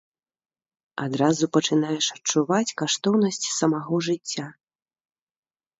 Адразу 1.05 1.43
пачынаеш 1.57 2.05
адчуваць 2.15 2.75
каштоўнасць 2.83 3.45
самога 3.59 4.05
жыцця. 4.11 4.45